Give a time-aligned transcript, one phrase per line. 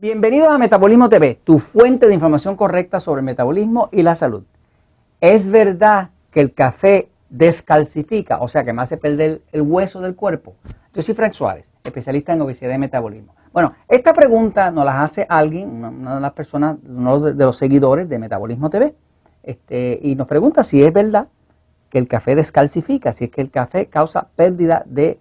[0.00, 4.44] Bienvenidos a Metabolismo TV, tu fuente de información correcta sobre el metabolismo y la salud.
[5.20, 10.16] Es verdad que el café descalcifica, o sea que me hace perder el hueso del
[10.16, 10.54] cuerpo.
[10.94, 13.34] Yo soy Frank Suárez, especialista en obesidad y metabolismo.
[13.52, 18.08] Bueno, esta pregunta nos la hace alguien, una de las personas, uno de los seguidores
[18.08, 18.94] de Metabolismo TV,
[19.42, 21.28] este, y nos pregunta si es verdad
[21.90, 25.18] que el café descalcifica, si es que el café causa pérdida de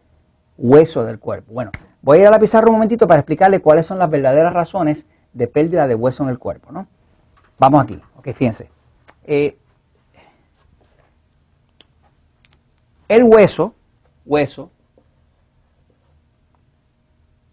[0.57, 1.51] hueso del cuerpo.
[1.51, 1.71] Bueno,
[2.01, 5.05] Voy a ir a la pizarra un momentito para explicarle cuáles son las verdaderas razones
[5.33, 6.71] de pérdida de hueso en el cuerpo.
[6.71, 6.87] ¿no?
[7.57, 8.69] Vamos aquí, ok, fíjense.
[9.25, 9.57] Eh,
[13.07, 13.73] el hueso,
[14.25, 14.71] hueso,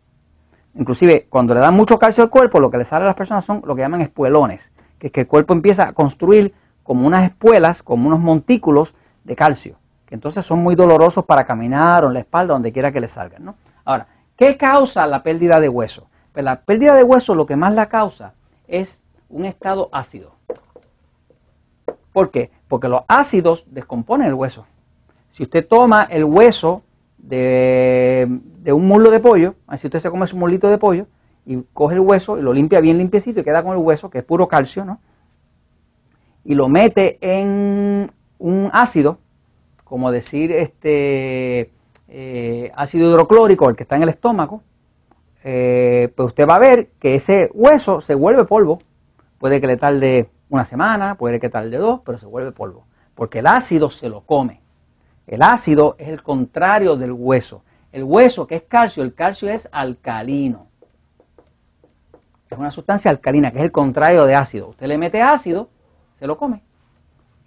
[0.75, 3.43] Inclusive, cuando le dan mucho calcio al cuerpo, lo que le sale a las personas
[3.43, 7.25] son lo que llaman espuelones, que es que el cuerpo empieza a construir como unas
[7.25, 12.13] espuelas, como unos montículos de calcio, que entonces son muy dolorosos para caminar o en
[12.13, 13.43] la espalda, donde quiera que le salgan.
[13.43, 13.55] ¿no?
[13.83, 16.07] Ahora, ¿qué causa la pérdida de hueso?
[16.33, 18.33] Pues la pérdida de hueso lo que más la causa
[18.67, 20.35] es un estado ácido.
[22.13, 22.51] ¿Por qué?
[22.67, 24.65] Porque los ácidos descomponen el hueso.
[25.29, 26.83] Si usted toma el hueso
[27.17, 31.07] de, un muslo de pollo, así usted se come su mulito de pollo
[31.45, 34.19] y coge el hueso y lo limpia bien limpiecito y queda con el hueso, que
[34.19, 34.99] es puro calcio, ¿no?
[36.43, 39.19] Y lo mete en un ácido,
[39.83, 41.71] como decir este
[42.07, 44.61] eh, ácido hidroclórico, el que está en el estómago,
[45.43, 48.79] eh, pues usted va a ver que ese hueso se vuelve polvo.
[49.39, 52.85] Puede que le tarde una semana, puede que tarde dos, pero se vuelve polvo.
[53.15, 54.61] Porque el ácido se lo come.
[55.27, 57.63] El ácido es el contrario del hueso.
[57.91, 60.67] El hueso, que es calcio, el calcio es alcalino.
[62.49, 64.69] Es una sustancia alcalina, que es el contrario de ácido.
[64.69, 65.69] Usted le mete ácido,
[66.19, 66.63] se lo come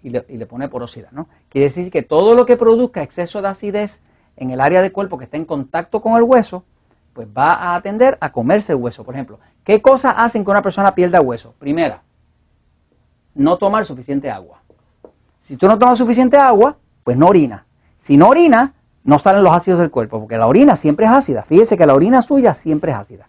[0.04, 1.10] y le, pone porosidad.
[1.12, 1.28] ¿no?
[1.48, 4.02] Quiere decir que todo lo que produzca exceso de acidez
[4.36, 6.64] en el área del cuerpo que está en contacto con el hueso,
[7.14, 9.02] pues va a atender a comerse el hueso.
[9.02, 11.54] Por ejemplo, ¿qué cosas hacen que una persona pierda hueso?
[11.58, 12.02] Primera,
[13.34, 14.60] no tomar suficiente agua.
[15.40, 17.64] Si tú no tomas suficiente agua, pues no orina.
[17.98, 18.74] Si no orina,
[19.04, 21.42] no salen los ácidos del cuerpo, porque la orina siempre es ácida.
[21.42, 23.28] Fíjese que la orina suya siempre es ácida.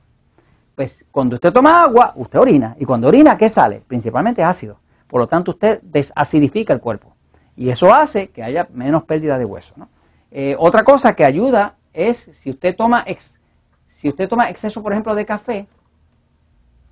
[0.73, 2.75] Pues cuando usted toma agua, usted orina.
[2.79, 3.81] Y cuando orina, ¿qué sale?
[3.85, 4.79] Principalmente ácido.
[5.07, 7.13] Por lo tanto, usted desacidifica el cuerpo.
[7.57, 9.73] Y eso hace que haya menos pérdida de hueso.
[10.31, 13.05] Eh, otra cosa que ayuda es si usted, toma
[13.87, 15.67] si usted toma exceso, por ejemplo, de café,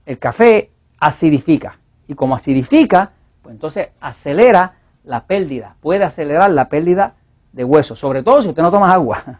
[0.05, 1.79] el café acidifica.
[2.07, 4.75] Y como acidifica, pues entonces acelera
[5.05, 7.15] la pérdida, puede acelerar la pérdida
[7.53, 9.23] de hueso, sobre todo si usted no toma agua.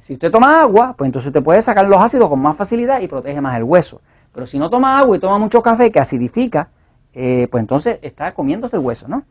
[0.00, 3.06] Si usted toma agua, pues entonces usted puede sacar los ácidos con más facilidad y
[3.06, 4.00] protege más el hueso.
[4.32, 6.70] Pero si no toma agua y toma mucho café que acidifica,
[7.14, 9.22] eh, pues entonces está comiéndose el hueso, ¿no?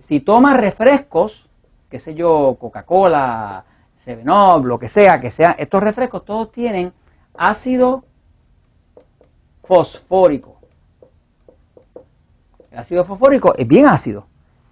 [0.00, 1.50] Si toma refrescos,
[1.90, 3.62] qué sé yo, Coca-Cola,
[3.98, 6.94] Sevenob, lo que sea, que sean, estos refrescos todos tienen
[7.36, 8.02] ácido
[9.64, 10.56] fosfórico.
[12.70, 14.26] El ácido fosfórico es bien ácido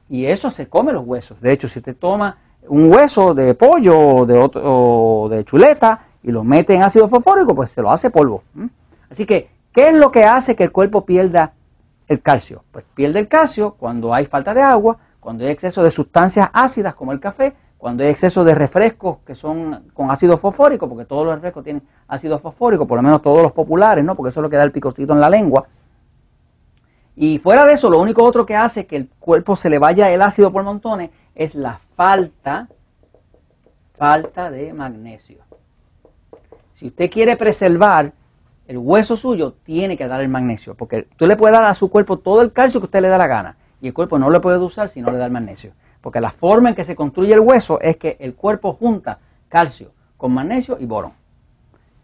[0.08, 1.38] y eso se come los huesos.
[1.42, 6.30] De hecho, si usted toma un hueso de pollo o de, otro, de chuleta y
[6.30, 8.42] lo mete en ácido fosfórico, pues se lo hace polvo.
[9.10, 11.52] Así que, ¿qué es lo que hace que el cuerpo pierda
[12.06, 12.64] el calcio?
[12.70, 16.94] Pues pierde el calcio cuando hay falta de agua, cuando hay exceso de sustancias ácidas
[16.94, 21.24] como el café, cuando hay exceso de refrescos que son con ácido fosfórico, porque todos
[21.24, 24.14] los refrescos tienen ácido fosfórico, por lo menos todos los populares, ¿no?
[24.14, 25.66] Porque eso es lo que da el picocito en la lengua.
[27.14, 30.10] Y fuera de eso, lo único otro que hace que el cuerpo se le vaya
[30.10, 32.68] el ácido por montones es la falta,
[33.96, 35.38] falta de magnesio.
[36.74, 38.12] Si usted quiere preservar
[38.66, 41.88] el hueso suyo, tiene que dar el magnesio, porque tú le puedes dar a su
[41.90, 44.40] cuerpo todo el calcio que usted le da la gana, y el cuerpo no lo
[44.40, 45.72] puede usar si no le da el magnesio.
[46.00, 49.92] Porque la forma en que se construye el hueso es que el cuerpo junta calcio
[50.16, 51.12] con magnesio y borón.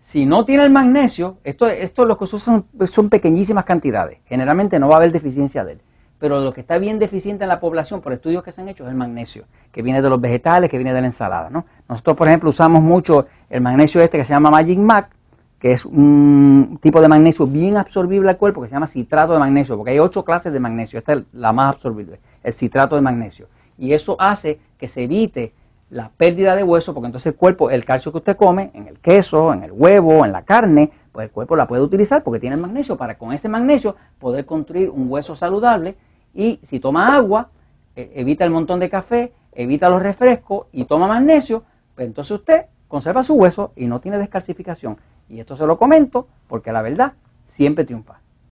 [0.01, 4.19] Si no tiene el magnesio, esto, esto lo que son pequeñísimas cantidades.
[4.27, 5.81] Generalmente no va a haber deficiencia de él.
[6.25, 8.85] Pero lo que está bien deficiente en la población por estudios que se han hecho
[8.85, 11.51] es el magnesio, que viene de los vegetales, que viene de la ensalada.
[11.51, 11.67] ¿no?
[11.87, 15.11] Nosotros, por ejemplo, usamos mucho el magnesio este que se llama Magic Mac,
[15.59, 19.39] que es un tipo de magnesio bien absorbible al cuerpo, que se llama citrato de
[19.39, 23.03] magnesio, porque hay ocho clases de magnesio, esta es la más absorbible, el citrato de
[23.03, 25.53] magnesio y eso hace que se evite
[25.91, 28.99] la pérdida de hueso, porque entonces el cuerpo, el calcio que usted come, en el
[28.99, 32.57] queso, en el huevo, en la carne, pues el cuerpo la puede utilizar porque tiene
[32.57, 35.97] el magnesio para con ese magnesio poder construir un hueso saludable
[36.35, 37.51] y si toma agua,
[37.97, 41.65] e, evita el montón de café, evita los refrescos y toma magnesio,
[41.95, 44.99] pues entonces usted conserva su hueso y no tiene descalcificación.
[45.29, 47.13] Y esto se lo comento porque la verdad
[47.49, 48.24] siempre triunfa.